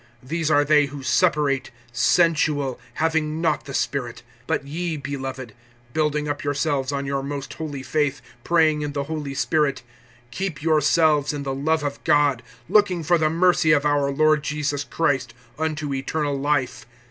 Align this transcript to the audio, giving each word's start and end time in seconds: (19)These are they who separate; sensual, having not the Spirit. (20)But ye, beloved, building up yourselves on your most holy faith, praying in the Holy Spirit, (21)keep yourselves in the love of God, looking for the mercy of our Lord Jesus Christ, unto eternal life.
(19)These 0.25 0.49
are 0.51 0.65
they 0.65 0.87
who 0.87 1.03
separate; 1.03 1.69
sensual, 1.91 2.79
having 2.95 3.39
not 3.39 3.65
the 3.65 3.73
Spirit. 3.75 4.23
(20)But 4.47 4.61
ye, 4.63 4.97
beloved, 4.97 5.53
building 5.93 6.27
up 6.27 6.43
yourselves 6.43 6.91
on 6.91 7.05
your 7.05 7.21
most 7.21 7.53
holy 7.53 7.83
faith, 7.83 8.19
praying 8.43 8.81
in 8.81 8.93
the 8.93 9.03
Holy 9.03 9.35
Spirit, 9.35 9.83
(21)keep 10.31 10.63
yourselves 10.63 11.33
in 11.33 11.43
the 11.43 11.53
love 11.53 11.83
of 11.83 12.03
God, 12.03 12.41
looking 12.67 13.03
for 13.03 13.19
the 13.19 13.29
mercy 13.29 13.71
of 13.73 13.85
our 13.85 14.09
Lord 14.09 14.41
Jesus 14.43 14.83
Christ, 14.83 15.35
unto 15.59 15.93
eternal 15.93 16.35
life. 16.35 16.87